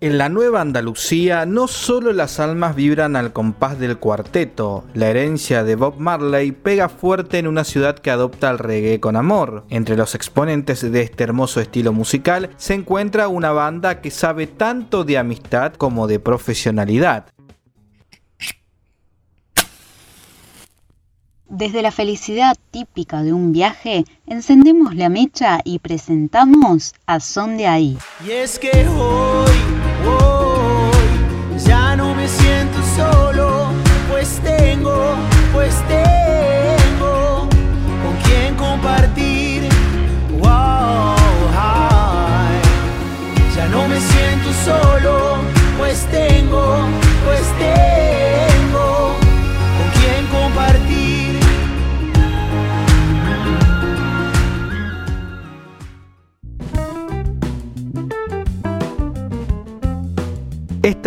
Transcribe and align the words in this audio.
En 0.00 0.16
la 0.16 0.28
nueva 0.28 0.60
Andalucía 0.60 1.44
no 1.44 1.66
solo 1.66 2.12
las 2.12 2.38
almas 2.38 2.76
vibran 2.76 3.16
al 3.16 3.32
compás 3.32 3.80
del 3.80 3.98
cuarteto, 3.98 4.84
la 4.94 5.08
herencia 5.08 5.64
de 5.64 5.74
Bob 5.74 5.98
Marley 5.98 6.52
pega 6.52 6.88
fuerte 6.88 7.38
en 7.38 7.48
una 7.48 7.64
ciudad 7.64 7.98
que 7.98 8.12
adopta 8.12 8.48
el 8.48 8.58
reggae 8.58 9.00
con 9.00 9.16
amor. 9.16 9.64
Entre 9.70 9.96
los 9.96 10.14
exponentes 10.14 10.88
de 10.88 11.02
este 11.02 11.24
hermoso 11.24 11.60
estilo 11.60 11.92
musical 11.92 12.50
se 12.58 12.74
encuentra 12.74 13.26
una 13.26 13.50
banda 13.50 14.00
que 14.00 14.12
sabe 14.12 14.46
tanto 14.46 15.02
de 15.02 15.18
amistad 15.18 15.72
como 15.74 16.06
de 16.06 16.20
profesionalidad. 16.20 17.26
Desde 21.50 21.80
la 21.80 21.90
felicidad 21.90 22.56
típica 22.70 23.22
de 23.22 23.32
un 23.32 23.52
viaje, 23.52 24.04
encendemos 24.26 24.94
la 24.94 25.08
mecha 25.08 25.60
y 25.64 25.78
presentamos 25.78 26.94
a 27.06 27.20
Son 27.20 27.56
de 27.56 27.66
ahí. 27.66 27.98
Y 28.24 28.32
es 28.32 28.58
que 28.58 28.86
hoy, 28.86 29.48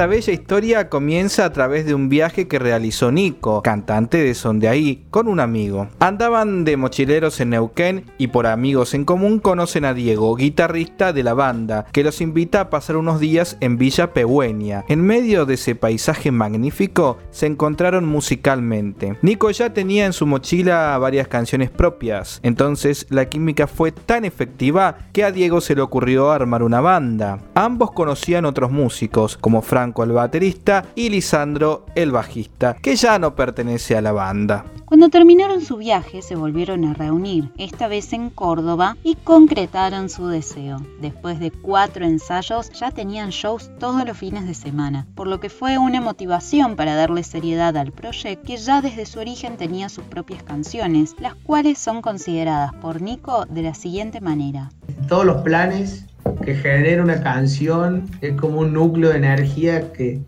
Esta 0.02 0.10
bella 0.10 0.34
historia 0.34 0.90
comienza 0.90 1.46
a 1.46 1.54
través 1.54 1.86
de 1.86 1.94
un 1.94 2.10
viaje 2.10 2.48
que 2.48 2.58
realizó 2.58 3.12
Nico, 3.12 3.62
cantante 3.62 4.18
de 4.18 4.34
Son 4.34 4.60
de 4.60 4.68
Ahí, 4.68 5.06
con 5.12 5.28
un 5.28 5.40
amigo. 5.40 5.90
Andaban 6.00 6.64
de 6.64 6.76
mochileros 6.76 7.40
en 7.40 7.52
Neuquén 7.52 8.06
y 8.18 8.30
por 8.30 8.48
amigos 8.48 8.96
en 8.96 9.06
común 9.06 9.38
conocen 9.38 9.86
a 9.86 9.94
Diego, 9.94 10.36
guitarrista 10.36 11.14
de 11.14 11.22
la 11.22 11.36
banda, 11.36 11.86
que 11.92 12.04
los 12.04 12.20
invita 12.20 12.62
a 12.62 12.70
pasar 12.72 12.98
unos 12.98 13.20
días 13.20 13.58
en 13.60 13.78
Villa 13.78 14.12
Pehueña. 14.12 14.86
En 14.88 15.04
medio 15.04 15.46
de 15.46 15.54
ese 15.54 15.76
paisaje 15.76 16.32
magnífico 16.32 17.20
se 17.30 17.46
encontraron 17.46 18.04
musicalmente. 18.08 19.18
Nico 19.22 19.52
ya 19.52 19.72
tenía 19.72 20.08
en 20.08 20.14
su 20.14 20.26
mochila 20.26 20.98
varias 20.98 21.28
canciones 21.28 21.70
propias, 21.70 22.40
entonces 22.42 23.06
la 23.12 23.30
química 23.30 23.68
fue 23.68 23.92
tan 23.92 24.26
efectiva 24.26 24.98
que 25.14 25.24
a 25.24 25.32
Diego 25.32 25.62
se 25.62 25.76
le 25.76 25.82
ocurrió 25.82 26.32
armar 26.32 26.64
una 26.64 26.82
banda. 26.82 27.38
Ambos 27.54 27.92
conocían 27.92 28.46
otros 28.46 28.72
músicos, 28.72 29.38
como 29.38 29.62
Franco 29.92 30.04
el 30.04 30.14
baterista 30.14 30.86
y 30.96 31.10
Lisandro 31.10 31.86
el 31.96 32.12
bajista, 32.12 32.76
que 32.76 32.96
ya 32.96 33.20
no 33.20 33.36
pertenece 33.36 33.98
a 33.98 34.02
la 34.02 34.14
banda. 34.14 34.64
Cuando 34.86 35.10
terminaron 35.10 35.62
su 35.62 35.78
viaje 35.78 36.22
se 36.22 36.36
volvieron 36.36 36.86
a 36.86 36.94
reunir, 36.94 37.52
esta 37.58 37.88
vez 37.88 38.14
en 38.14 38.30
Córdoba, 38.30 38.96
y 39.04 39.16
concretaron 39.16 40.10
su 40.10 40.28
deseo. 40.28 40.78
Después 41.02 41.40
de 41.40 41.52
cuatro 41.52 42.06
ensayos 42.06 42.72
ya 42.72 42.92
tenían 42.92 43.32
shows 43.32 43.70
todos 43.80 44.06
los 44.06 44.18
fines 44.18 44.48
de 44.48 44.54
semana, 44.54 45.08
por 45.16 45.28
lo 45.28 45.40
que 45.40 45.50
fue 45.50 45.78
una 45.78 46.00
motivación 46.00 46.76
para 46.78 46.96
darle 46.96 47.24
seriedad 47.24 47.76
al 47.76 47.92
proyecto 47.92 48.46
que 48.46 48.58
ya 48.58 48.82
desde 48.82 49.06
su 49.06 49.20
origen 49.20 49.58
tenía 49.58 49.90
sus 49.90 50.06
propias 50.06 50.44
canciones, 50.44 51.16
las 51.20 51.36
cuales 51.36 51.80
son 51.80 52.02
consideradas 52.02 52.74
por 52.76 53.02
Nico 53.02 53.46
de 53.46 53.64
la 53.64 53.74
siguiente 53.74 54.22
manera. 54.22 54.70
Todos 55.08 55.26
los 55.26 55.42
planes 55.42 56.06
que 56.36 56.56
genera 56.56 57.04
una 57.04 57.22
canción 57.22 58.04
es 58.22 58.34
como 58.34 58.60
un 58.60 58.74
núcleo 58.74 59.10
de 59.10 59.18
energía 59.18 59.92
que 59.94 60.20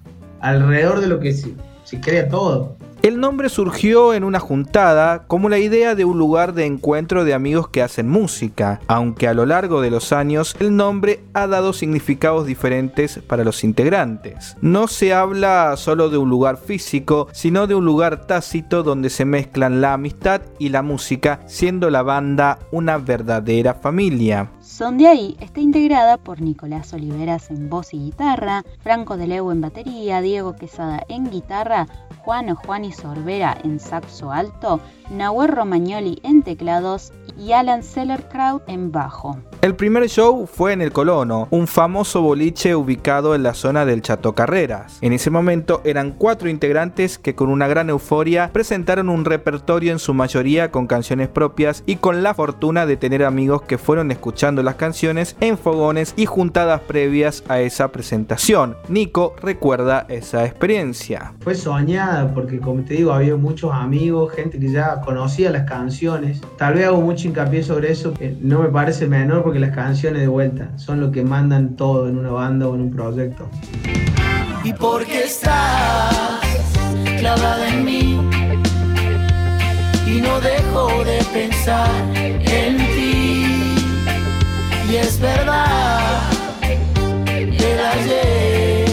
alrededor 0.43 0.99
de 0.99 1.07
lo 1.07 1.19
que 1.19 1.33
se, 1.33 1.53
crea 2.01 2.27
todo. 2.27 2.75
El 3.03 3.19
nombre 3.19 3.49
surgió 3.49 4.13
en 4.13 4.23
una 4.23 4.39
juntada 4.39 5.25
como 5.27 5.49
la 5.49 5.59
idea 5.59 5.93
de 5.93 6.05
un 6.05 6.17
lugar 6.17 6.53
de 6.53 6.65
encuentro 6.65 7.25
de 7.25 7.33
amigos 7.33 7.67
que 7.67 7.81
hacen 7.81 8.07
música, 8.07 8.79
aunque 8.87 9.27
a 9.27 9.33
lo 9.33 9.45
largo 9.45 9.81
de 9.81 9.91
los 9.91 10.13
años 10.13 10.55
el 10.61 10.73
nombre 10.75 11.19
ha 11.33 11.45
dado 11.47 11.73
significados 11.73 12.45
diferentes 12.45 13.19
para 13.19 13.43
los 13.43 13.65
integrantes. 13.65 14.55
No 14.61 14.87
se 14.87 15.13
habla 15.13 15.75
solo 15.75 16.09
de 16.09 16.17
un 16.17 16.29
lugar 16.29 16.55
físico, 16.55 17.27
sino 17.33 17.67
de 17.67 17.75
un 17.75 17.83
lugar 17.83 18.25
tácito 18.25 18.83
donde 18.83 19.09
se 19.09 19.25
mezclan 19.25 19.81
la 19.81 19.93
amistad 19.93 20.41
y 20.57 20.69
la 20.69 20.81
música, 20.81 21.41
siendo 21.45 21.89
la 21.89 22.03
banda 22.03 22.59
una 22.71 22.97
verdadera 22.99 23.73
familia. 23.73 24.49
Son 24.63 24.97
de 24.97 25.07
ahí 25.07 25.35
está 25.41 25.59
integrada 25.59 26.15
por 26.15 26.39
Nicolás 26.39 26.93
Oliveras 26.93 27.51
en 27.51 27.69
voz 27.69 27.93
y 27.93 27.97
guitarra, 27.97 28.63
Franco 28.79 29.17
de 29.17 29.27
Leu 29.27 29.51
en 29.51 29.59
batería, 29.59 30.21
Diego 30.21 30.55
Quesada 30.55 31.03
en 31.09 31.29
guitarra, 31.29 31.85
Juan 32.19 32.49
o 32.49 32.55
Juan 32.55 32.85
y 32.85 32.93
Sorbera 32.93 33.57
en 33.61 33.81
saxo 33.81 34.31
alto, 34.31 34.79
Nahuel 35.11 35.49
Romagnoli 35.49 36.21
en 36.23 36.43
teclados 36.43 37.11
y 37.37 37.51
Alan 37.53 37.83
Sellerkraut 37.83 38.63
en 38.67 38.91
bajo. 38.91 39.37
El 39.61 39.75
primer 39.75 40.09
show 40.09 40.45
fue 40.45 40.73
en 40.73 40.81
El 40.81 40.91
Colono, 40.91 41.47
un 41.49 41.67
famoso 41.67 42.21
boliche 42.21 42.75
ubicado 42.75 43.33
en 43.33 43.43
la 43.43 43.53
zona 43.53 43.85
del 43.85 44.01
Chato 44.01 44.33
Carreras. 44.33 44.97
En 45.01 45.13
ese 45.13 45.29
momento 45.29 45.81
eran 45.85 46.11
cuatro 46.11 46.49
integrantes 46.49 47.17
que 47.17 47.33
con 47.33 47.49
una 47.49 47.67
gran 47.67 47.89
euforia 47.89 48.49
presentaron 48.51 49.07
un 49.07 49.23
repertorio 49.23 49.93
en 49.93 49.99
su 49.99 50.13
mayoría 50.13 50.69
con 50.69 50.85
canciones 50.85 51.29
propias 51.29 51.83
y 51.85 51.95
con 51.95 52.23
la 52.23 52.33
fortuna 52.33 52.85
de 52.85 52.97
tener 52.97 53.23
amigos 53.23 53.61
que 53.61 53.77
fueron 53.77 54.11
escuchando 54.11 54.63
las 54.63 54.75
canciones 54.75 55.37
en 55.39 55.57
fogones 55.57 56.13
y 56.17 56.25
juntadas 56.25 56.81
previas 56.81 57.43
a 57.47 57.61
esa 57.61 57.89
presentación. 57.93 58.75
Nico 58.89 59.33
recuerda 59.41 60.05
esa 60.09 60.45
experiencia. 60.45 61.33
Fue 61.39 61.55
soñada 61.55 62.33
porque 62.33 62.59
como 62.59 62.83
te 62.83 62.95
digo 62.95 63.13
había 63.13 63.37
muchos 63.37 63.71
amigos, 63.71 64.33
gente 64.33 64.59
que 64.59 64.69
ya 64.69 64.99
conocía 65.01 65.51
las 65.51 65.63
canciones. 65.63 66.41
Tal 66.57 66.73
vez 66.73 66.87
hago 66.87 66.99
mucho 66.99 67.22
hincapié 67.27 67.63
sobre 67.63 67.91
eso, 67.91 68.13
que 68.13 68.35
no 68.41 68.59
me 68.59 68.69
parece 68.69 69.07
menor 69.07 69.43
porque 69.43 69.59
las 69.59 69.75
canciones 69.75 70.21
de 70.21 70.27
vuelta 70.27 70.69
son 70.77 70.99
lo 70.99 71.11
que 71.11 71.23
mandan 71.23 71.75
todo 71.75 72.07
en 72.07 72.17
una 72.17 72.29
banda 72.29 72.67
o 72.67 72.75
en 72.75 72.81
un 72.81 72.91
proyecto. 72.91 73.49
Y 74.63 74.73
porque 74.73 75.23
estás 75.23 76.39
clavada 77.19 77.69
en 77.69 77.85
mí 77.85 78.19
y 80.07 80.21
no 80.21 80.39
dejo 80.41 81.03
de 81.03 81.23
pensar 81.33 81.89
en 82.15 82.77
ti. 82.77 83.75
Y 84.89 84.95
es 84.95 85.19
verdad, 85.19 86.21
el 87.31 87.79
ayer 87.79 88.85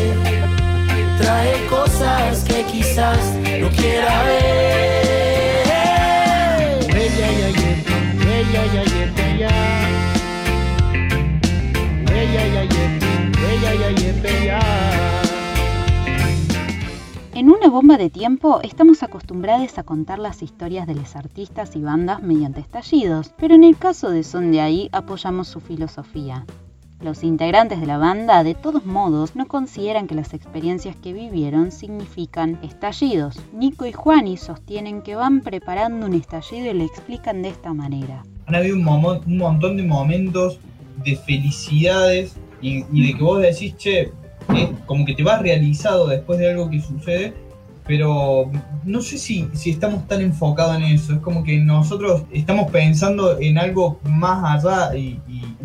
trae 1.21 1.67
cosas 1.67 2.45
que 2.45 2.65
quizás 2.65 3.19
no 3.61 3.69
quiera 3.71 4.23
ver. 4.25 5.00
Bomba 17.71 17.97
de 17.97 18.11
tiempo 18.11 18.61
estamos 18.63 19.03
acostumbrados 19.03 19.79
a 19.79 19.85
contar 19.85 20.19
las 20.19 20.43
historias 20.43 20.87
de 20.87 20.95
los 20.95 21.15
artistas 21.15 21.77
y 21.77 21.81
bandas 21.81 22.21
mediante 22.21 22.61
estallidos, 22.61 23.33
pero 23.39 23.55
en 23.55 23.65
el 23.65 23.77
caso 23.77 24.11
de 24.11 24.25
Son 24.25 24.51
de 24.51 24.61
ahí 24.61 24.89
apoyamos 24.93 25.49
su 25.49 25.61
filosofía. 25.61 26.45
Los 27.01 27.23
integrantes 27.23 27.81
de 27.81 27.87
la 27.87 27.97
banda, 27.97 28.45
de 28.45 28.55
todos 28.55 28.85
modos, 28.85 29.37
no 29.37 29.47
consideran 29.47 30.07
que 30.07 30.15
las 30.15 30.35
experiencias 30.35 30.97
que 30.97 31.13
vivieron 31.13 31.71
significan 31.71 32.59
estallidos. 32.63 33.39
Nico 33.55 33.87
y 33.87 33.93
Juani 33.93 34.37
sostienen 34.37 35.01
que 35.01 35.15
van 35.15 35.41
preparando 35.41 36.07
un 36.07 36.15
estallido 36.15 36.71
y 36.71 36.75
le 36.75 36.85
explican 36.85 37.41
de 37.43 37.51
esta 37.51 37.73
manera. 37.73 38.23
Han 38.47 38.57
habido 38.57 38.77
un, 38.77 38.85
montón 39.39 39.77
de 39.77 39.85
momentos 39.85 40.59
de 41.05 41.17
felicidades 41.17 42.37
y, 42.61 42.85
y 42.93 43.07
de 43.07 43.17
que 43.17 43.23
vos 43.23 43.41
decís, 43.41 43.77
che, 43.77 44.13
como 44.87 45.07
que 45.07 45.15
te 45.15 45.23
vas 45.23 45.41
realizado 45.41 46.09
después 46.09 46.39
de 46.39 46.51
algo 46.51 46.69
que 46.69 46.81
sucede, 46.81 47.33
pero 47.91 48.49
no 48.85 49.03
sé 49.03 49.19
si, 49.19 49.49
si 49.53 49.71
estamos 49.71 50.07
tan 50.07 50.21
enfocados 50.21 50.77
en 50.77 50.85
eso. 50.85 51.15
Es 51.15 51.19
como 51.19 51.43
que 51.43 51.59
nosotros 51.59 52.23
estamos 52.31 52.71
pensando 52.71 53.37
en 53.41 53.59
algo 53.59 53.99
más 54.05 54.65
allá 54.65 54.97
y, 54.97 55.19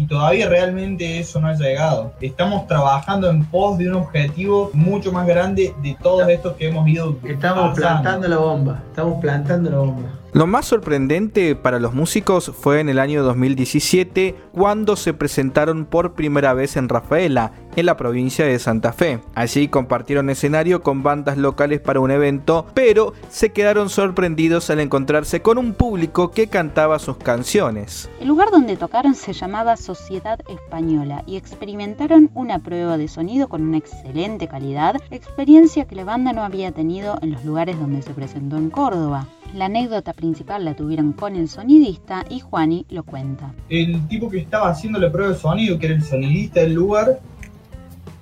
todavía 0.10 0.50
realmente 0.50 1.19
eso 1.19 1.39
no 1.39 1.48
ha 1.48 1.54
llegado. 1.54 2.13
Estamos 2.22 2.66
trabajando 2.66 3.30
en 3.30 3.45
pos 3.45 3.77
de 3.77 3.89
un 3.89 3.95
objetivo 3.95 4.72
mucho 4.74 5.12
más 5.12 5.27
grande 5.27 5.75
de 5.83 5.95
todos 6.01 6.27
estos 6.27 6.54
que 6.54 6.69
hemos 6.69 6.88
ido. 6.88 7.16
Estamos 7.24 7.75
plantando 7.75 8.28
la 8.28 8.38
bomba, 8.38 8.81
estamos 8.89 9.21
plantando 9.21 9.69
la 9.69 9.78
bomba. 9.78 10.10
Lo 10.35 10.47
más 10.47 10.65
sorprendente 10.65 11.55
para 11.55 11.79
los 11.79 11.93
músicos 11.93 12.51
fue 12.53 12.81
en 12.81 12.89
el 12.89 12.99
año 12.99 13.23
2017 13.23 14.35
cuando 14.51 14.97
se 14.97 15.13
presentaron 15.13 15.85
por 15.85 16.13
primera 16.13 16.53
vez 16.53 16.75
en 16.75 16.89
Rafaela, 16.89 17.53
en 17.77 17.85
la 17.85 17.95
provincia 17.95 18.43
de 18.45 18.59
Santa 18.59 18.91
Fe. 18.91 19.21
Allí 19.33 19.69
compartieron 19.69 20.29
escenario 20.29 20.83
con 20.83 21.03
bandas 21.03 21.37
locales 21.37 21.79
para 21.79 22.01
un 22.01 22.11
evento, 22.11 22.65
pero 22.73 23.13
se 23.29 23.53
quedaron 23.53 23.87
sorprendidos 23.89 24.69
al 24.69 24.81
encontrarse 24.81 25.41
con 25.41 25.57
un 25.57 25.73
público 25.73 26.31
que 26.31 26.47
cantaba 26.47 26.99
sus 26.99 27.15
canciones. 27.15 28.09
El 28.19 28.27
lugar 28.27 28.51
donde 28.51 28.75
tocaron 28.75 29.15
se 29.15 29.31
llamaba 29.31 29.77
Sociedad 29.77 30.41
Española 30.49 31.23
y 31.25 31.37
experimentaron 31.37 32.29
una 32.33 32.59
prueba 32.59 32.97
de 32.97 33.07
sonido 33.07 33.47
con 33.47 33.61
una 33.61 33.77
excelente 33.77 34.49
calidad, 34.49 34.97
experiencia 35.11 35.85
que 35.85 35.95
la 35.95 36.03
banda 36.03 36.33
no 36.33 36.43
había 36.43 36.73
tenido 36.73 37.19
en 37.21 37.31
los 37.31 37.45
lugares 37.45 37.79
donde 37.79 38.01
se 38.01 38.13
presentó 38.13 38.57
en 38.57 38.69
Córdoba. 38.69 39.29
La 39.56 39.68
anécdota 39.68 40.12
principal 40.12 40.66
la 40.66 40.75
tuvieron 40.75 41.13
con 41.13 41.34
el 41.38 41.48
sonidista 41.48 42.25
y 42.30 42.42
Juani 42.42 42.86
lo 42.90 43.04
cuenta. 43.04 43.54
El 43.69 44.06
tipo 44.10 44.30
que 44.30 44.40
estaba 44.40 44.69
haciendo 44.69 45.00
la 45.00 45.10
prueba 45.10 45.31
de 45.31 45.40
sonido, 45.40 45.80
que 45.80 45.86
era 45.86 45.96
el 45.96 46.04
sonidista 46.04 46.60
del 46.60 46.74
lugar, 46.74 47.22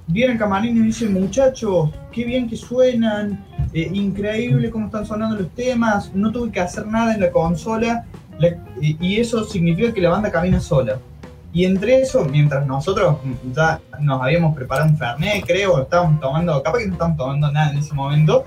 viene 0.05 0.33
al 0.33 0.37
camarín 0.37 0.77
y 0.77 0.81
dice, 0.81 1.09
muchachos, 1.09 1.89
qué 2.11 2.23
bien 2.23 2.47
que 2.47 2.55
suenan, 2.55 3.43
eh, 3.73 3.89
increíble 3.91 4.69
cómo 4.69 4.85
están 4.85 5.07
sonando 5.07 5.37
los 5.37 5.49
temas, 5.55 6.13
no 6.13 6.31
tuve 6.31 6.51
que 6.51 6.59
hacer 6.59 6.85
nada 6.85 7.15
en 7.15 7.21
la 7.21 7.31
consola 7.31 8.05
y 8.79 9.19
eso 9.19 9.43
significa 9.43 9.91
que 9.91 10.01
la 10.01 10.11
banda 10.11 10.31
camina 10.31 10.59
sola. 10.59 10.99
Y 11.51 11.65
entre 11.65 12.01
eso, 12.01 12.25
mientras 12.25 12.67
nosotros 12.67 13.17
ya 13.55 13.81
nos 13.99 14.21
habíamos 14.21 14.55
preparado 14.55 14.87
un 14.87 14.97
Fernet, 14.99 15.43
creo, 15.47 15.81
estábamos 15.81 16.19
tomando, 16.19 16.61
capaz 16.61 16.77
que 16.77 16.85
no 16.85 16.93
estábamos 16.93 17.17
tomando 17.17 17.51
nada 17.51 17.71
en 17.71 17.79
ese 17.79 17.95
momento, 17.95 18.45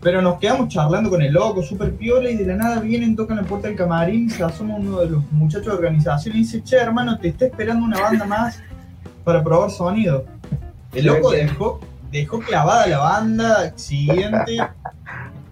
pero 0.00 0.22
nos 0.22 0.38
quedamos 0.38 0.68
charlando 0.68 1.10
con 1.10 1.22
el 1.22 1.32
loco, 1.32 1.62
súper 1.62 1.94
piola, 1.94 2.30
y 2.30 2.36
de 2.36 2.46
la 2.46 2.56
nada 2.56 2.80
vienen, 2.80 3.14
tocan 3.16 3.36
la 3.36 3.42
puerta 3.42 3.68
del 3.68 3.76
camarín, 3.76 4.30
se 4.30 4.42
asoma 4.42 4.76
uno 4.76 5.00
de 5.00 5.10
los 5.10 5.32
muchachos 5.32 5.66
de 5.66 5.72
organización 5.72 6.36
y 6.36 6.40
dice, 6.40 6.62
che, 6.62 6.76
hermano, 6.76 7.18
te 7.18 7.28
está 7.28 7.46
esperando 7.46 7.84
una 7.84 8.00
banda 8.00 8.24
más 8.24 8.60
para 9.24 9.44
probar 9.44 9.70
sonido. 9.70 10.24
El 10.92 11.06
loco 11.06 11.30
dejó, 11.30 11.80
dejó 12.10 12.40
clavada 12.40 12.86
la 12.86 12.98
banda 12.98 13.72
siguiente. 13.76 14.58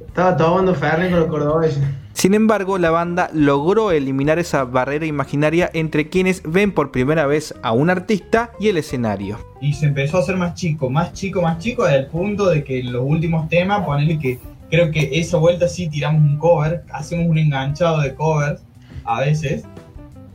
Estaba 0.06 0.36
tomando 0.36 0.74
Fernet 0.74 1.10
con 1.10 1.20
los 1.20 1.28
cordobeses. 1.28 1.82
Sin 2.18 2.34
embargo, 2.34 2.78
la 2.78 2.90
banda 2.90 3.30
logró 3.32 3.92
eliminar 3.92 4.40
esa 4.40 4.64
barrera 4.64 5.06
imaginaria 5.06 5.70
entre 5.72 6.08
quienes 6.08 6.42
ven 6.42 6.72
por 6.72 6.90
primera 6.90 7.26
vez 7.26 7.54
a 7.62 7.70
un 7.70 7.90
artista 7.90 8.50
y 8.58 8.66
el 8.66 8.76
escenario. 8.76 9.38
Y 9.60 9.74
se 9.74 9.86
empezó 9.86 10.16
a 10.16 10.22
hacer 10.22 10.36
más 10.36 10.54
chico, 10.54 10.90
más 10.90 11.12
chico, 11.12 11.40
más 11.42 11.60
chico, 11.60 11.84
al 11.84 12.08
punto 12.08 12.48
de 12.48 12.64
que 12.64 12.80
en 12.80 12.92
los 12.92 13.04
últimos 13.06 13.48
temas, 13.48 13.86
ponerle 13.86 14.18
que 14.18 14.40
creo 14.68 14.90
que 14.90 15.10
esa 15.12 15.36
vuelta 15.36 15.68
sí 15.68 15.88
tiramos 15.88 16.20
un 16.22 16.38
cover, 16.38 16.82
hacemos 16.90 17.28
un 17.28 17.38
enganchado 17.38 18.00
de 18.00 18.12
covers 18.16 18.62
a 19.04 19.20
veces. 19.20 19.62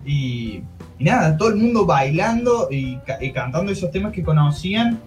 Y, 0.06 0.64
nada, 1.00 1.36
todo 1.36 1.50
el 1.50 1.58
mundo 1.58 1.86
bailando 1.86 2.70
y, 2.72 2.98
cantando 3.34 3.74
esos 3.74 3.92
temas 3.92 4.14
que 4.14 4.24
conocían. 4.24 5.02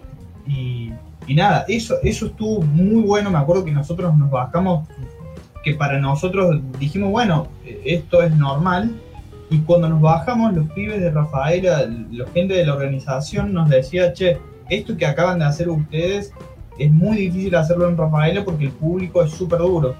Y, 0.46 0.92
y, 1.26 1.34
nada, 1.36 1.64
eso, 1.68 1.94
eso 2.02 2.26
estuvo 2.26 2.60
muy 2.60 3.00
bueno. 3.00 3.30
Me 3.30 3.38
acuerdo 3.38 3.64
que 3.64 3.72
nosotros 3.72 4.14
nos 4.18 4.30
bajamos 4.30 4.86
que 5.66 5.74
para 5.74 5.98
nosotros 5.98 6.60
dijimos, 6.78 7.10
bueno, 7.10 7.48
esto 7.84 8.22
es 8.22 8.30
normal. 8.36 8.94
Y 9.50 9.58
cuando 9.62 9.88
nos 9.88 10.00
bajamos, 10.00 10.54
los 10.54 10.70
pibes 10.70 11.00
de 11.00 11.10
Rafaela, 11.10 11.90
la 12.12 12.24
gente 12.28 12.54
de 12.54 12.64
la 12.64 12.74
organización 12.74 13.52
nos 13.52 13.68
decía, 13.68 14.12
che, 14.12 14.38
esto 14.70 14.96
que 14.96 15.06
acaban 15.06 15.40
de 15.40 15.46
hacer 15.46 15.68
ustedes 15.68 16.32
es 16.78 16.92
muy 16.92 17.16
difícil 17.16 17.56
hacerlo 17.56 17.88
en 17.88 17.96
Rafaela 17.96 18.44
porque 18.44 18.66
el 18.66 18.70
público 18.70 19.24
es 19.24 19.32
súper 19.32 19.58
duro. 19.58 19.96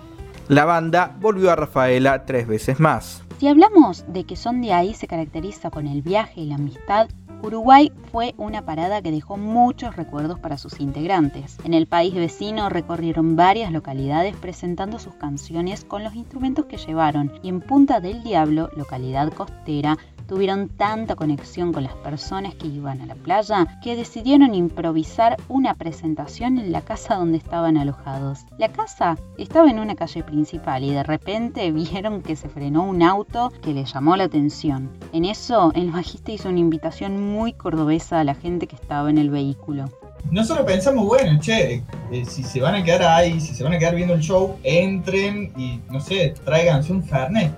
La 0.47 0.65
banda 0.67 1.17
volvió 1.21 1.51
a 1.51 1.57
Rafaela 1.57 2.25
tres 2.27 2.47
veces 2.47 2.79
más. 2.79 3.25
Si 3.41 3.49
hablamos 3.49 4.05
de 4.07 4.23
que 4.23 4.37
Son 4.37 4.61
de 4.61 4.73
ahí 4.73 4.95
se 4.95 5.09
caracteriza 5.09 5.71
con 5.71 5.89
el 5.89 6.01
viaje 6.01 6.43
y 6.43 6.47
la 6.47 6.55
amistad, 6.55 7.09
Uruguay 7.43 7.93
fue 8.11 8.35
una 8.39 8.65
parada 8.65 9.03
que 9.03 9.11
dejó 9.11 9.37
muchos 9.37 9.97
recuerdos 9.97 10.39
para 10.39 10.59
sus 10.59 10.81
integrantes. 10.81 11.59
En 11.65 11.75
el 11.75 11.87
país 11.87 12.15
vecino 12.15 12.69
recorrieron 12.69 13.37
varias 13.37 13.73
localidades 13.73 14.37
presentando 14.37 14.99
sus 14.99 15.15
canciones 15.15 15.85
con 15.85 16.03
los 16.03 16.15
instrumentos 16.15 16.67
que 16.67 16.79
llevaron 16.79 17.33
y 17.43 17.49
en 17.49 17.61
Punta 17.61 18.01
del 18.01 18.23
Diablo, 18.23 18.71
localidad 18.77 19.33
costera, 19.33 19.97
tuvieron 20.27 20.69
tanta 20.69 21.15
conexión 21.15 21.73
con 21.73 21.85
las 21.85 21.95
personas 21.95 22.55
que 22.55 22.67
iban 22.67 23.01
a 23.01 23.07
la 23.07 23.15
playa 23.15 23.79
que 23.83 23.97
decidieron 23.97 24.55
improvisar 24.55 25.37
una 25.49 25.75
presentación 25.75 26.59
en 26.59 26.73
la 26.73 26.83
casa 26.83 27.17
donde 27.17 27.39
estaban 27.39 27.77
alojados. 27.77 28.45
La 28.59 28.73
casa 28.73 29.17
estaba 29.39 29.71
en 29.71 29.79
una 29.79 29.95
calle 29.95 30.23
principal 30.23 30.85
y 30.85 30.91
de 30.91 31.03
repente 31.03 31.71
vieron 31.73 32.23
que 32.23 32.37
se 32.37 32.49
frenó 32.49 32.85
un 32.85 33.03
auto 33.03 33.53
que 33.63 33.73
les 33.73 33.93
llamó 33.93 34.17
la 34.17 34.25
atención. 34.25 34.91
En 35.13 35.25
eso, 35.25 35.73
el 35.75 35.91
bajista 35.91 36.33
hizo 36.33 36.49
una 36.49 36.59
invitación 36.59 37.26
muy 37.27 37.53
cordobesa 37.53 38.21
a 38.21 38.25
la 38.25 38.35
gente 38.35 38.67
que 38.67 38.77
estaba 38.77 39.11
en 39.11 39.19
el 39.19 39.31
vehículo 39.31 39.91
nosotros 40.31 40.67
pensamos, 40.67 41.07
bueno, 41.07 41.39
che, 41.41 41.83
eh, 42.11 42.25
si 42.29 42.43
se 42.43 42.61
van 42.61 42.75
a 42.75 42.83
quedar 42.85 43.03
ahí, 43.03 43.41
si 43.41 43.55
se 43.55 43.63
van 43.63 43.75
a 43.75 43.79
quedar 43.79 43.95
viendo 43.95 44.15
el 44.15 44.21
show, 44.21 44.59
entren 44.63 45.53
y, 45.57 45.81
no 45.91 46.01
sé, 46.01 46.35
tráiganse 46.45 46.93
un 46.93 47.05
Fernet. 47.05 47.53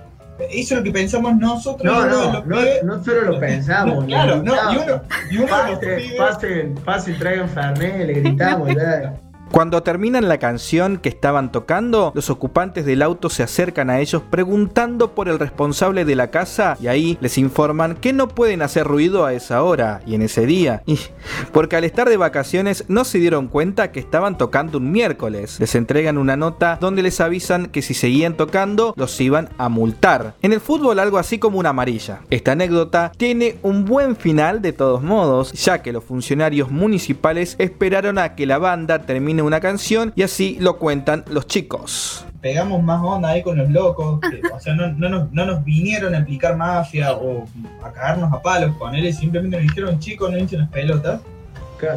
Eso 0.51 0.75
es 0.75 0.79
lo 0.79 0.83
que 0.83 0.91
pensamos 0.91 1.35
nosotros. 1.35 1.83
No, 1.83 2.05
no, 2.05 2.45
no, 2.45 2.57
no, 2.83 3.03
solo 3.03 3.23
lo 3.23 3.39
pensamos. 3.39 4.05
claro, 4.07 4.41
no, 4.41 4.53
y 4.71 4.77
uno, 4.77 5.01
y 5.31 5.37
uno 5.37 5.47
pase, 5.47 6.15
pasen, 6.17 6.75
pasen, 6.75 7.19
traigan 7.19 7.49
Fernet, 7.49 8.07
le 8.07 8.13
gritamos. 8.13 8.69
ya. 8.75 9.13
Cuando 9.51 9.81
terminan 9.81 10.29
la 10.29 10.37
canción 10.37 10.97
que 10.97 11.09
estaban 11.09 11.51
tocando, 11.51 12.11
los 12.13 12.29
ocupantes 12.29 12.85
del 12.85 13.01
auto 13.01 13.29
se 13.29 13.41
acercan 13.41 13.89
a 13.89 13.99
ellos 13.99 14.21
preguntando 14.29 15.15
por 15.15 15.27
el 15.27 15.39
responsable 15.39 16.05
de 16.05 16.15
la 16.15 16.29
casa 16.29 16.77
y 16.79 16.87
ahí 16.87 17.17
les 17.19 17.37
informan 17.37 17.95
que 17.95 18.13
no 18.13 18.27
pueden 18.27 18.61
hacer 18.61 18.85
ruido 18.85 19.25
a 19.25 19.33
esa 19.33 19.63
hora 19.63 20.01
y 20.05 20.15
en 20.15 20.21
ese 20.21 20.45
día. 20.45 20.83
Porque 21.51 21.75
al 21.75 21.83
estar 21.83 22.07
de 22.09 22.17
vacaciones 22.17 22.85
no 22.87 23.03
se 23.03 23.17
dieron 23.17 23.47
cuenta 23.47 23.91
que 23.91 23.99
estaban 23.99 24.37
tocando 24.37 24.77
un 24.77 24.91
miércoles. 24.91 25.59
Les 25.59 25.73
entregan 25.75 26.17
una 26.17 26.37
nota 26.37 26.77
donde 26.79 27.01
les 27.01 27.19
avisan 27.19 27.67
que 27.67 27.81
si 27.81 27.93
seguían 27.93 28.35
tocando 28.35 28.93
los 28.95 29.19
iban 29.19 29.49
a 29.57 29.67
multar. 29.67 30.35
En 30.41 30.53
el 30.53 30.61
fútbol 30.61 30.99
algo 30.99 31.17
así 31.17 31.39
como 31.39 31.59
una 31.59 31.69
amarilla. 31.69 32.21
Esta 32.29 32.51
anécdota 32.51 33.11
tiene 33.17 33.57
un 33.63 33.85
buen 33.85 34.15
final 34.15 34.61
de 34.61 34.73
todos 34.73 35.01
modos, 35.01 35.53
ya 35.53 35.81
que 35.81 35.91
los 35.91 36.03
funcionarios 36.03 36.69
municipales 36.69 37.55
esperaron 37.57 38.17
a 38.19 38.35
que 38.35 38.45
la 38.45 38.57
banda 38.59 38.99
termine 38.99 39.38
una 39.41 39.59
canción 39.59 40.13
y 40.15 40.23
así 40.23 40.57
lo 40.59 40.77
cuentan 40.77 41.23
los 41.29 41.47
chicos. 41.47 42.25
Pegamos 42.41 42.81
más 42.81 43.01
onda 43.03 43.29
ahí 43.29 43.43
con 43.43 43.57
los 43.57 43.69
locos, 43.69 44.19
o 44.53 44.59
sea, 44.59 44.73
no, 44.73 44.89
nos, 44.91 45.65
vinieron 45.65 46.15
a 46.15 46.19
aplicar 46.19 46.55
mafia 46.55 47.13
o 47.13 47.45
a 47.83 47.91
cagarnos 47.91 48.31
a 48.31 48.41
palos 48.41 48.75
con 48.77 48.95
él, 48.95 49.13
simplemente 49.13 49.57
nos 49.57 49.67
dijeron, 49.67 49.99
chicos, 49.99 50.31
no 50.31 50.37
hinchen 50.37 50.59
las 50.59 50.69
pelotas. 50.69 51.21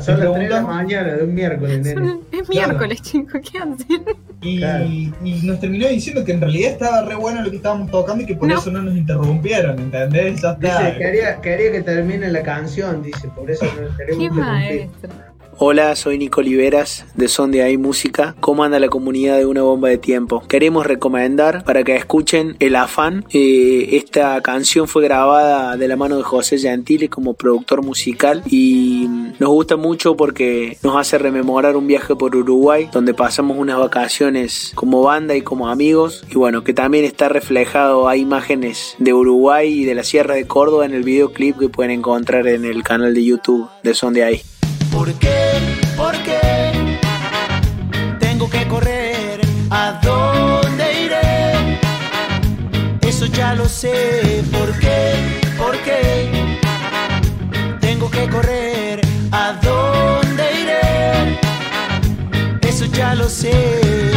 son 0.00 0.18
las 0.18 0.32
3 0.32 0.48
de 0.48 0.48
la 0.48 0.62
mañana 0.62 1.14
de 1.14 1.24
un 1.24 1.34
miércoles, 1.34 1.86
Es 2.32 2.48
miércoles, 2.48 3.02
chicos, 3.02 3.40
¿qué 3.40 3.58
hacen? 3.58 4.04
Y, 4.42 5.12
y, 5.22 5.40
nos 5.44 5.60
terminó 5.60 5.86
diciendo 5.86 6.24
que 6.24 6.32
en 6.32 6.40
realidad 6.40 6.72
estaba 6.72 7.02
re 7.02 7.14
bueno 7.14 7.42
lo 7.42 7.50
que 7.50 7.58
estábamos 7.58 7.92
tocando 7.92 8.24
y 8.24 8.26
que 8.26 8.34
por 8.34 8.50
eso 8.50 8.72
no 8.72 8.82
nos 8.82 8.96
interrumpieron, 8.96 9.78
¿entendés? 9.78 10.42
Ya 10.42 10.54
Dice, 10.54 10.98
quería, 10.98 11.40
quería, 11.40 11.70
que 11.70 11.82
termine 11.82 12.28
la 12.28 12.42
canción, 12.42 13.04
dice, 13.04 13.28
por 13.28 13.48
eso 13.48 13.64
no 13.66 13.96
queremos 13.96 14.24
Qué 14.24 14.30
maestro. 14.30 15.31
Hola, 15.64 15.94
soy 15.94 16.18
Nico 16.18 16.40
Oliveras 16.40 17.06
de 17.14 17.28
Son 17.28 17.52
de 17.52 17.62
Ahí 17.62 17.78
Música. 17.78 18.34
¿Cómo 18.40 18.64
anda 18.64 18.80
la 18.80 18.88
comunidad 18.88 19.36
de 19.36 19.46
Una 19.46 19.62
Bomba 19.62 19.90
de 19.90 19.96
Tiempo? 19.96 20.42
Queremos 20.48 20.84
recomendar 20.84 21.62
para 21.62 21.84
que 21.84 21.94
escuchen 21.94 22.56
El 22.58 22.74
Afán. 22.74 23.24
Eh, 23.32 23.90
esta 23.92 24.40
canción 24.40 24.88
fue 24.88 25.04
grabada 25.04 25.76
de 25.76 25.86
la 25.86 25.94
mano 25.94 26.16
de 26.16 26.24
José 26.24 26.58
Gentile 26.58 27.08
como 27.08 27.34
productor 27.34 27.80
musical 27.84 28.42
y 28.50 29.06
nos 29.38 29.50
gusta 29.50 29.76
mucho 29.76 30.16
porque 30.16 30.78
nos 30.82 30.96
hace 30.96 31.16
rememorar 31.16 31.76
un 31.76 31.86
viaje 31.86 32.16
por 32.16 32.34
Uruguay 32.34 32.88
donde 32.92 33.14
pasamos 33.14 33.56
unas 33.56 33.78
vacaciones 33.78 34.72
como 34.74 35.02
banda 35.02 35.36
y 35.36 35.42
como 35.42 35.68
amigos 35.68 36.24
y 36.28 36.34
bueno, 36.34 36.64
que 36.64 36.74
también 36.74 37.04
está 37.04 37.28
reflejado, 37.28 38.08
hay 38.08 38.22
imágenes 38.22 38.96
de 38.98 39.14
Uruguay 39.14 39.72
y 39.72 39.84
de 39.84 39.94
la 39.94 40.02
Sierra 40.02 40.34
de 40.34 40.44
Córdoba 40.44 40.86
en 40.86 40.94
el 40.94 41.04
videoclip 41.04 41.56
que 41.56 41.68
pueden 41.68 41.92
encontrar 41.92 42.48
en 42.48 42.64
el 42.64 42.82
canal 42.82 43.14
de 43.14 43.24
YouTube 43.24 43.68
de 43.84 43.94
Son 43.94 44.12
de 44.12 44.24
Ahí. 44.24 44.42
¿Por 45.02 45.14
qué? 45.14 45.80
¿Por 45.96 46.16
qué? 46.22 47.00
Tengo 48.20 48.48
que 48.48 48.68
correr. 48.68 49.40
¿A 49.68 49.98
dónde 50.00 50.84
iré? 51.06 51.80
Eso 53.00 53.26
ya 53.26 53.52
lo 53.56 53.68
sé. 53.68 54.44
¿Por 54.52 54.78
qué? 54.78 55.40
¿Por 55.58 55.76
qué? 55.78 56.60
Tengo 57.80 58.08
que 58.12 58.28
correr. 58.28 59.00
¿A 59.32 59.54
dónde 59.54 60.44
iré? 60.62 61.38
Eso 62.60 62.84
ya 62.84 63.16
lo 63.16 63.28
sé. 63.28 64.11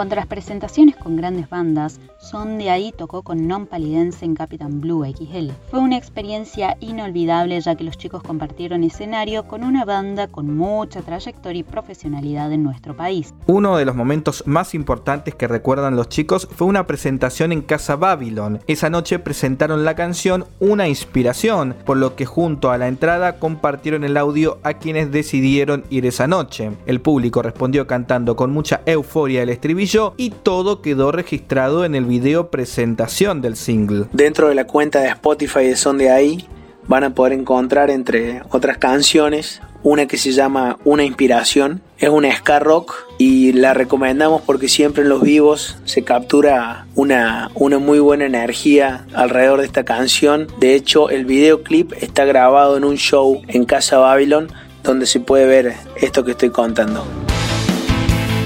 Cuanto 0.00 0.14
a 0.14 0.16
las 0.16 0.28
presentaciones 0.28 0.96
con 0.96 1.14
grandes 1.14 1.50
bandas, 1.50 2.00
Son 2.30 2.58
de 2.58 2.70
ahí 2.70 2.94
tocó 2.96 3.22
con 3.22 3.48
Non 3.48 3.66
Palidense 3.66 4.24
en 4.24 4.36
Capitán 4.36 4.80
Blue 4.80 5.04
XL. 5.04 5.50
Fue 5.68 5.80
una 5.80 5.96
experiencia 5.96 6.76
inolvidable 6.78 7.60
ya 7.60 7.74
que 7.74 7.82
los 7.82 7.98
chicos 7.98 8.22
compartieron 8.22 8.84
escenario 8.84 9.48
con 9.48 9.64
una 9.64 9.84
banda 9.84 10.28
con 10.28 10.56
mucha 10.56 11.02
trayectoria 11.02 11.58
y 11.58 11.64
profesionalidad 11.64 12.52
en 12.52 12.62
nuestro 12.62 12.94
país. 12.94 13.34
Uno 13.48 13.76
de 13.76 13.84
los 13.84 13.96
momentos 13.96 14.44
más 14.46 14.74
importantes 14.76 15.34
que 15.34 15.48
recuerdan 15.48 15.96
los 15.96 16.08
chicos 16.08 16.46
fue 16.54 16.68
una 16.68 16.86
presentación 16.86 17.50
en 17.50 17.62
Casa 17.62 17.96
Babylon. 17.96 18.60
Esa 18.68 18.90
noche 18.90 19.18
presentaron 19.18 19.84
la 19.84 19.96
canción 19.96 20.44
Una 20.60 20.86
Inspiración, 20.86 21.74
por 21.84 21.96
lo 21.96 22.14
que 22.14 22.26
junto 22.26 22.70
a 22.70 22.78
la 22.78 22.86
entrada 22.86 23.40
compartieron 23.40 24.04
el 24.04 24.16
audio 24.16 24.58
a 24.62 24.74
quienes 24.74 25.10
decidieron 25.10 25.82
ir 25.90 26.06
esa 26.06 26.28
noche. 26.28 26.70
El 26.86 27.00
público 27.00 27.42
respondió 27.42 27.88
cantando 27.88 28.36
con 28.36 28.52
mucha 28.52 28.82
euforia 28.86 29.42
el 29.42 29.48
estribillo 29.48 30.14
y 30.16 30.30
todo 30.30 30.80
quedó 30.80 31.10
registrado 31.10 31.84
en 31.84 31.96
el 31.96 32.04
video 32.04 32.19
presentación 32.50 33.40
del 33.40 33.56
single. 33.56 34.06
Dentro 34.12 34.48
de 34.48 34.54
la 34.54 34.66
cuenta 34.66 35.00
de 35.00 35.08
Spotify 35.08 35.64
de 35.64 35.76
Son 35.76 35.98
de 35.98 36.10
Ahí 36.10 36.46
van 36.86 37.04
a 37.04 37.14
poder 37.14 37.32
encontrar 37.32 37.90
entre 37.90 38.42
otras 38.50 38.78
canciones 38.78 39.60
una 39.82 40.06
que 40.06 40.18
se 40.18 40.32
llama 40.32 40.78
Una 40.84 41.04
Inspiración. 41.04 41.82
Es 41.98 42.08
una 42.08 42.34
ska 42.34 42.58
rock 42.58 42.94
y 43.18 43.52
la 43.52 43.74
recomendamos 43.74 44.42
porque 44.42 44.68
siempre 44.68 45.02
en 45.02 45.08
los 45.08 45.22
vivos 45.22 45.78
se 45.84 46.02
captura 46.02 46.86
una, 46.94 47.50
una 47.54 47.78
muy 47.78 47.98
buena 47.98 48.26
energía 48.26 49.06
alrededor 49.14 49.60
de 49.60 49.66
esta 49.66 49.84
canción. 49.84 50.48
De 50.58 50.74
hecho, 50.74 51.10
el 51.10 51.24
videoclip 51.24 51.92
está 52.00 52.24
grabado 52.24 52.76
en 52.76 52.84
un 52.84 52.96
show 52.96 53.42
en 53.48 53.64
Casa 53.64 53.98
Babylon 53.98 54.48
donde 54.82 55.06
se 55.06 55.20
puede 55.20 55.46
ver 55.46 55.74
esto 55.96 56.24
que 56.24 56.32
estoy 56.32 56.50
contando. 56.50 57.04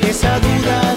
Esa 0.02 0.38
duda 0.38 0.94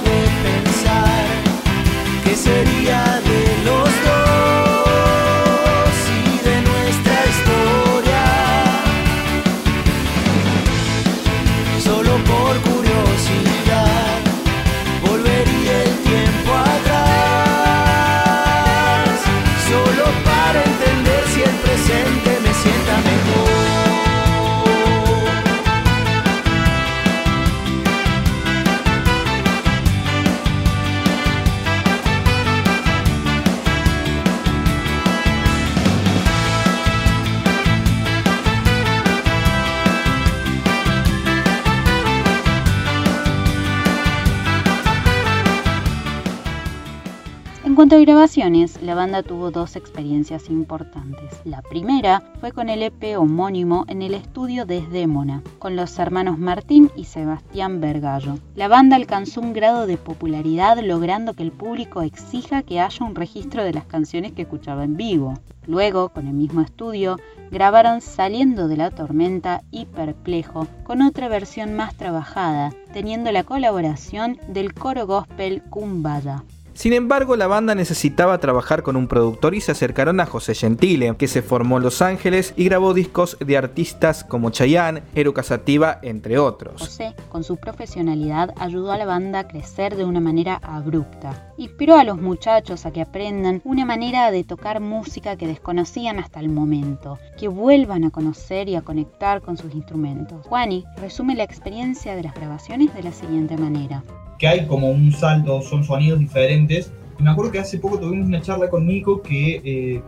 cuanto 47.88 48.04
a 48.04 48.14
grabaciones, 48.14 48.82
la 48.82 48.96
banda 48.96 49.24
tuvo 49.24 49.50
dos 49.50 49.78
experiencias 49.78 50.50
importantes. 50.50 51.40
La 51.46 51.62
primera 51.62 52.22
fue 52.42 52.52
con 52.52 52.68
el 52.68 52.84
EP 52.84 53.18
homónimo 53.18 53.86
en 53.88 54.02
el 54.02 54.14
estudio 54.14 54.66
Desdémona, 54.66 55.42
con 55.58 55.78
los 55.78 55.98
hermanos 55.98 56.38
Martín 56.38 56.92
y 56.98 57.06
Sebastián 57.06 57.80
Vergallo. 57.80 58.40
La 58.56 58.68
banda 58.68 58.98
alcanzó 58.98 59.40
un 59.40 59.54
grado 59.54 59.88
de 59.88 59.96
popularidad 59.96 60.78
logrando 60.84 61.34
que 61.34 61.44
el 61.44 61.54
público 61.54 62.02
exija 62.02 62.62
que 62.62 62.82
haya 62.82 63.06
un 63.06 63.16
registro 63.16 63.64
de 63.64 63.72
las 63.72 63.86
canciones 63.86 64.34
que 64.34 64.42
escuchaba 64.42 64.84
en 64.84 64.98
vivo. 64.98 65.36
Luego, 65.66 66.10
con 66.10 66.28
el 66.28 66.34
mismo 66.34 66.60
estudio, 66.60 67.16
grabaron 67.52 68.02
Saliendo 68.02 68.68
de 68.68 68.76
la 68.76 68.92
Tormenta 68.92 69.62
y 69.72 69.86
Perplejo, 69.86 70.68
con 70.84 71.02
otra 71.02 71.30
versión 71.30 71.74
más 71.74 71.96
trabajada, 71.96 72.74
teniendo 72.92 73.32
la 73.32 73.46
colaboración 73.46 74.38
del 74.50 74.74
coro 74.74 75.08
gospel 75.08 75.64
Kumbaya. 75.70 76.44
Sin 76.78 76.94
embargo, 76.94 77.36
la 77.36 77.48
banda 77.48 77.74
necesitaba 77.74 78.38
trabajar 78.38 78.84
con 78.84 78.96
un 78.98 79.08
productor 79.08 79.56
y 79.56 79.62
se 79.62 79.72
acercaron 79.72 80.20
a 80.20 80.28
José 80.28 80.54
Gentile, 80.54 81.16
que 81.18 81.28
se 81.28 81.42
formó 81.42 81.78
en 81.78 81.84
Los 81.84 82.04
Ángeles 82.04 82.54
y 82.56 82.66
grabó 82.66 82.94
discos 82.94 83.36
de 83.40 83.58
artistas 83.58 84.24
como 84.24 84.52
Chayanne, 84.52 85.02
Eruca 85.16 85.42
Sativa, 85.42 85.98
entre 86.04 86.38
otros. 86.38 86.80
José, 86.80 87.16
con 87.30 87.44
su 87.44 87.58
profesionalidad, 87.58 88.54
ayudó 88.58 88.92
a 88.92 89.00
la 89.00 89.08
banda 89.08 89.40
a 89.40 89.48
crecer 89.48 89.96
de 89.96 90.06
una 90.06 90.20
manera 90.20 90.62
abrupta. 90.62 91.52
Inspiró 91.58 91.96
a 91.96 92.04
los 92.04 92.22
muchachos 92.22 92.86
a 92.86 92.92
que 92.92 93.02
aprendan 93.02 93.60
una 93.64 93.84
manera 93.84 94.30
de 94.30 94.44
tocar 94.44 94.80
música 94.80 95.36
que 95.36 95.48
desconocían 95.48 96.20
hasta 96.20 96.42
el 96.42 96.50
momento, 96.50 97.18
que 97.40 97.48
vuelvan 97.48 98.04
a 98.04 98.12
conocer 98.12 98.70
y 98.70 98.76
a 98.76 98.84
conectar 98.84 99.42
con 99.42 99.58
sus 99.58 99.74
instrumentos. 99.74 100.46
Juani 100.46 100.86
resume 100.98 101.34
la 101.34 101.44
experiencia 101.44 102.16
de 102.16 102.22
las 102.22 102.36
grabaciones 102.36 102.94
de 102.94 103.02
la 103.02 103.14
siguiente 103.14 103.58
manera. 103.58 104.04
Que 104.38 104.48
hay 104.48 104.66
como 104.68 104.90
un 104.92 105.12
salto, 105.12 105.62
son 105.62 105.84
sonidos 105.84 106.20
diferentes. 106.20 106.92
Y 107.20 107.24
me 107.24 107.32
acuerdo 107.32 107.52
que 107.52 107.60
hace 107.60 107.78
poco 107.80 107.98
tuvimos 108.00 108.28
una 108.28 108.42
charla 108.42 108.70
con 108.70 108.86
Nico 108.86 109.22
que 109.22 109.62
eh, 109.66 110.02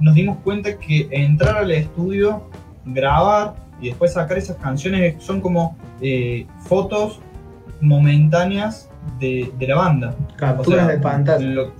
nos 0.00 0.14
dimos 0.14 0.38
cuenta 0.44 0.78
que 0.78 1.08
entrar 1.10 1.56
al 1.58 1.70
estudio, 1.70 2.48
grabar 2.86 3.54
y 3.80 3.88
después 3.88 4.12
sacar 4.14 4.38
esas 4.38 4.56
canciones 4.56 5.16
son 5.22 5.40
como 5.40 5.76
eh, 6.00 6.46
fotos 6.60 7.20
momentáneas 7.80 8.88
de, 9.18 9.52
de 9.58 9.66
la 9.66 9.76
banda. 9.76 10.14
Capturas 10.36 10.84
O 10.84 10.86
sea, 10.86 10.96
de 10.96 10.98
pantalla. 11.02 11.44
lo- 11.46 11.72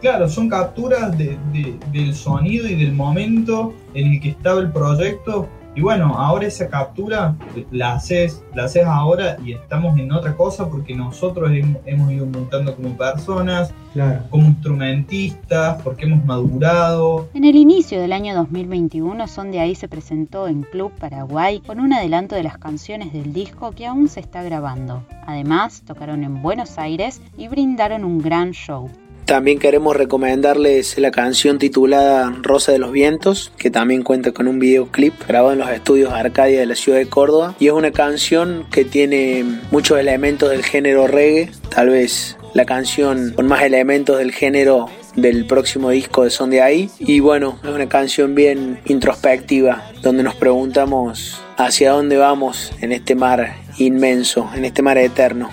claro, 0.00 0.28
son 0.28 0.48
capturas 0.48 1.16
de- 1.18 1.36
de- 1.52 1.76
del 1.92 2.14
sonido 2.14 2.66
y 2.68 2.76
del 2.76 2.92
momento 2.92 3.74
en 3.94 4.12
el 4.14 4.20
que 4.20 4.30
estaba 4.30 4.60
el 4.60 4.70
proyecto. 4.70 5.48
Y 5.76 5.82
bueno, 5.82 6.14
ahora 6.18 6.46
esa 6.46 6.68
captura 6.68 7.36
la 7.70 7.92
haces, 7.92 8.42
la 8.54 8.64
haces 8.64 8.84
ahora 8.86 9.36
y 9.44 9.52
estamos 9.52 9.98
en 9.98 10.10
otra 10.10 10.34
cosa 10.34 10.68
porque 10.70 10.94
nosotros 10.96 11.50
hem- 11.50 11.76
hemos 11.84 12.10
ido 12.10 12.24
mutando 12.24 12.74
como 12.74 12.96
personas, 12.96 13.72
Claro. 13.92 14.22
como 14.30 14.46
instrumentistas, 14.46 15.80
porque 15.82 16.06
hemos 16.06 16.24
madurado. 16.24 17.28
En 17.34 17.44
el 17.44 17.56
inicio 17.56 18.00
del 18.00 18.12
año 18.12 18.34
2021, 18.34 19.26
Son 19.28 19.50
de 19.50 19.60
ahí 19.60 19.74
se 19.74 19.88
presentó 19.88 20.48
en 20.48 20.62
Club 20.62 20.92
Paraguay 20.98 21.60
con 21.60 21.78
un 21.80 21.92
adelanto 21.92 22.34
de 22.34 22.42
las 22.42 22.56
canciones 22.58 23.12
del 23.12 23.32
disco 23.34 23.72
que 23.72 23.86
aún 23.86 24.08
se 24.08 24.20
está 24.20 24.42
grabando. 24.42 25.02
Además, 25.26 25.82
tocaron 25.86 26.24
en 26.24 26.40
Buenos 26.42 26.78
Aires 26.78 27.20
y 27.36 27.48
brindaron 27.48 28.04
un 28.04 28.18
gran 28.18 28.52
show. 28.52 28.88
También 29.26 29.58
queremos 29.58 29.96
recomendarles 29.96 30.96
la 30.98 31.10
canción 31.10 31.58
titulada 31.58 32.32
Rosa 32.42 32.70
de 32.70 32.78
los 32.78 32.92
Vientos, 32.92 33.50
que 33.58 33.72
también 33.72 34.04
cuenta 34.04 34.30
con 34.30 34.46
un 34.46 34.60
videoclip 34.60 35.14
grabado 35.26 35.52
en 35.52 35.58
los 35.58 35.68
estudios 35.70 36.12
Arcadia 36.12 36.60
de 36.60 36.66
la 36.66 36.76
ciudad 36.76 36.98
de 36.98 37.08
Córdoba. 37.08 37.56
Y 37.58 37.66
es 37.66 37.72
una 37.72 37.90
canción 37.90 38.66
que 38.70 38.84
tiene 38.84 39.44
muchos 39.72 39.98
elementos 39.98 40.50
del 40.50 40.62
género 40.62 41.08
reggae, 41.08 41.50
tal 41.70 41.88
vez 41.88 42.36
la 42.54 42.66
canción 42.66 43.32
con 43.34 43.48
más 43.48 43.64
elementos 43.64 44.16
del 44.18 44.30
género 44.30 44.88
del 45.16 45.44
próximo 45.44 45.90
disco 45.90 46.22
de 46.22 46.30
Son 46.30 46.48
de 46.50 46.62
Ahí. 46.62 46.88
Y 47.00 47.18
bueno, 47.18 47.58
es 47.64 47.70
una 47.70 47.88
canción 47.88 48.36
bien 48.36 48.78
introspectiva, 48.86 49.90
donde 50.02 50.22
nos 50.22 50.36
preguntamos 50.36 51.40
hacia 51.56 51.90
dónde 51.90 52.16
vamos 52.16 52.70
en 52.80 52.92
este 52.92 53.16
mar 53.16 53.56
inmenso, 53.76 54.48
en 54.54 54.64
este 54.64 54.82
mar 54.82 54.98
eterno. 54.98 55.50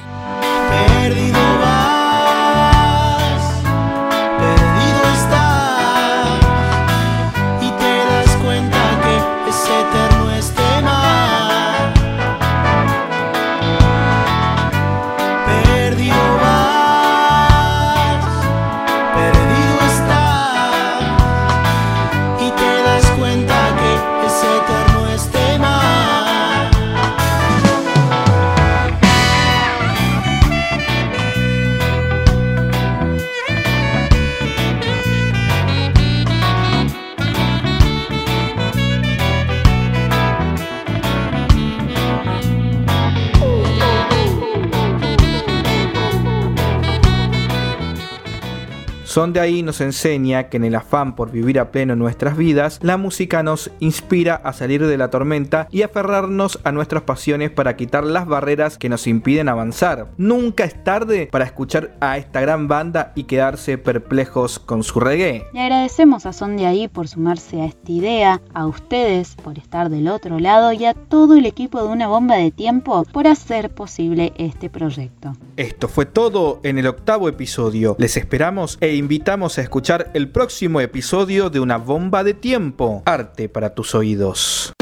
Son 49.13 49.31
de 49.31 49.39
ahí 49.39 49.61
nos 49.61 49.79
enseña 49.79 50.49
que 50.49 50.57
en 50.57 50.63
el 50.63 50.73
afán 50.73 51.15
por 51.15 51.29
vivir 51.29 51.59
a 51.59 51.69
pleno 51.69 51.95
nuestras 51.95 52.35
vidas, 52.35 52.79
la 52.81 52.97
música 52.97 53.43
nos 53.43 53.69
inspira 53.79 54.33
a 54.33 54.53
salir 54.53 54.87
de 54.87 54.97
la 54.97 55.11
tormenta 55.11 55.67
y 55.69 55.83
aferrarnos 55.83 56.59
a 56.63 56.71
nuestras 56.71 57.03
pasiones 57.03 57.51
para 57.51 57.75
quitar 57.75 58.05
las 58.05 58.25
barreras 58.25 58.79
que 58.79 58.89
nos 58.89 59.05
impiden 59.05 59.49
avanzar. 59.49 60.07
Nunca 60.17 60.63
es 60.63 60.83
tarde 60.83 61.29
para 61.31 61.45
escuchar 61.45 61.95
a 61.99 62.17
esta 62.17 62.41
gran 62.41 62.67
banda 62.67 63.11
y 63.13 63.25
quedarse 63.25 63.77
perplejos 63.77 64.57
con 64.57 64.81
su 64.81 64.99
reggae. 64.99 65.45
Le 65.53 65.61
agradecemos 65.61 66.25
a 66.25 66.33
Son 66.33 66.57
de 66.57 66.65
ahí 66.65 66.87
por 66.87 67.07
sumarse 67.07 67.61
a 67.61 67.65
esta 67.65 67.91
idea, 67.91 68.41
a 68.55 68.65
ustedes 68.65 69.35
por 69.35 69.59
estar 69.59 69.91
del 69.91 70.07
otro 70.07 70.39
lado 70.39 70.73
y 70.73 70.85
a 70.85 70.95
todo 70.95 71.37
el 71.37 71.45
equipo 71.45 71.83
de 71.83 71.89
una 71.89 72.07
bomba 72.07 72.37
de 72.37 72.49
tiempo 72.49 73.05
por 73.11 73.27
hacer 73.27 73.69
posible 73.69 74.33
este 74.37 74.71
proyecto. 74.71 75.33
Esto 75.55 75.87
fue 75.87 76.07
todo 76.07 76.61
en 76.63 76.79
el 76.79 76.87
octavo 76.87 77.29
episodio. 77.29 77.95
Les 77.99 78.17
esperamos 78.17 78.79
e 78.81 79.02
invitamos 79.03 79.57
a 79.57 79.61
escuchar 79.61 80.11
el 80.13 80.29
próximo 80.29 80.79
episodio 80.79 81.49
de 81.49 81.59
Una 81.59 81.77
bomba 81.77 82.23
de 82.23 82.33
tiempo. 82.33 83.03
Arte 83.05 83.49
para 83.49 83.75
tus 83.75 83.95
oídos. 83.95 84.73